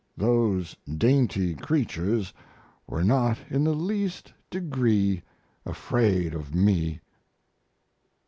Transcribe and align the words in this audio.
Those 0.17 0.75
dainty 0.91 1.53
creatures 1.53 2.33
were 2.87 3.03
not 3.03 3.37
in 3.51 3.65
the 3.65 3.75
least 3.75 4.33
degree 4.49 5.21
afraid 5.63 6.33
of 6.33 6.55
me. 6.55 7.01